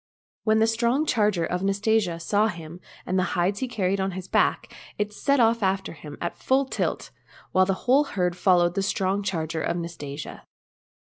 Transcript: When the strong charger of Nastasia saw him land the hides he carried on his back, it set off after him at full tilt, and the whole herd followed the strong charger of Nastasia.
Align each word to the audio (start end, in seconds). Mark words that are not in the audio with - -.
When 0.45 0.57
the 0.57 0.65
strong 0.65 1.05
charger 1.05 1.45
of 1.45 1.61
Nastasia 1.61 2.19
saw 2.19 2.47
him 2.47 2.79
land 3.05 3.19
the 3.19 3.37
hides 3.37 3.59
he 3.59 3.67
carried 3.67 4.01
on 4.01 4.13
his 4.13 4.27
back, 4.27 4.73
it 4.97 5.13
set 5.13 5.39
off 5.39 5.61
after 5.61 5.93
him 5.93 6.17
at 6.19 6.35
full 6.39 6.65
tilt, 6.65 7.11
and 7.53 7.67
the 7.67 7.73
whole 7.85 8.05
herd 8.05 8.35
followed 8.35 8.73
the 8.73 8.81
strong 8.81 9.21
charger 9.21 9.61
of 9.61 9.77
Nastasia. 9.77 10.47